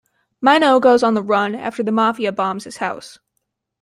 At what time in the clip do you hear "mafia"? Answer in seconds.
1.91-2.31